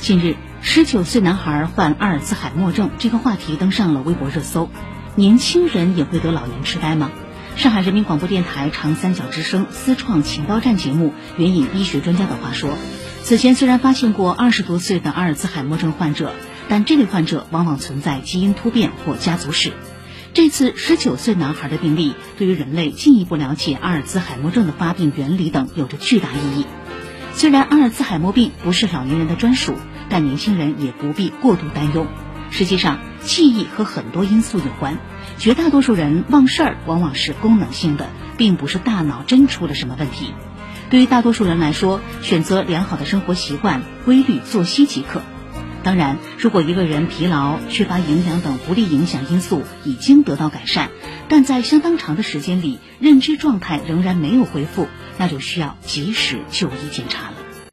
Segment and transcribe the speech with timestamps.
[0.00, 4.70] 近日，十九岁男孩患阿尔兹海默症这个话题登上了微博热搜。
[5.14, 7.10] 年轻人也会得老年痴呆吗？
[7.56, 12.70] 上海人民广播电台长三角之声思创情报站节目援引医学专家的话说，
[13.22, 16.32] 此前虽然发现过二十多岁的阿尔兹海默症患者，
[16.70, 19.74] 但这类患者往往存在基因突变或家族史。
[20.32, 26.64] 这次十九岁男孩的病例，对于人类进一步了解阿尔兹海默症的发病原理等有着巨大意义。
[27.34, 29.76] 虽然阿尔茨海默病不是老年人的专属。
[30.12, 32.04] 但年轻人也不必过度担忧。
[32.50, 34.98] 实际上，记忆和很多因素有关。
[35.38, 40.34] 绝大多数人忘事儿往往是功能性的，并不是大脑真出了什么问题。
[40.90, 45.22] 对于大多数人来说，选择良好的生活习惯、规律作息即可。
[45.84, 50.90] 当然，如果一个人疲劳、缺乏营养等不利影响因素已经得到改善，
[51.28, 54.88] 但在相当长的时间里认知状态仍然没有恢复，
[55.18, 57.49] 那就需要及时就医检查了。